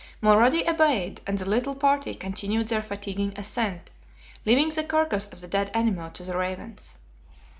[0.19, 3.91] Mulrady obeyed, and the little party continued their fatiguing ascent,
[4.45, 6.95] leaving the carcass of the dead animal to the ravens.